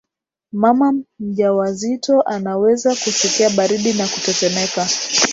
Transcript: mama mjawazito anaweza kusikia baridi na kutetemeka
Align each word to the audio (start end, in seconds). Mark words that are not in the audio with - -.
mama 0.51 0.93
mjawazito 1.19 2.21
anaweza 2.21 2.89
kusikia 2.89 3.49
baridi 3.49 3.93
na 3.93 4.07
kutetemeka 4.07 4.87